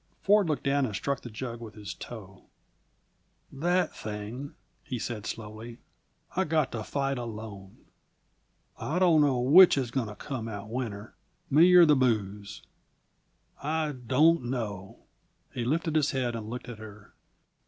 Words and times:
Ford 0.23 0.49
looked 0.49 0.63
down 0.63 0.87
and 0.87 0.95
struck 0.95 1.21
the 1.21 1.29
jug 1.29 1.61
with 1.61 1.75
his 1.75 1.93
toe. 1.93 2.45
"That 3.51 3.95
thing," 3.95 4.55
he 4.83 4.97
said 4.97 5.27
slowly, 5.27 5.77
"I've 6.35 6.49
got 6.49 6.71
to 6.71 6.83
fight 6.83 7.19
alone. 7.19 7.77
I 8.79 8.97
don't 8.97 9.21
know 9.21 9.37
which 9.39 9.77
is 9.77 9.91
going 9.91 10.07
to 10.07 10.15
come 10.15 10.47
out 10.47 10.69
winner, 10.71 11.13
me 11.51 11.71
or 11.75 11.85
the 11.85 11.95
booze. 11.95 12.63
I 13.61 13.91
don't 13.91 14.45
know." 14.45 15.03
He 15.53 15.63
lifted 15.63 15.95
his 15.95 16.09
head 16.09 16.35
and 16.35 16.49
looked 16.49 16.67
at 16.67 16.79
her. 16.79 17.13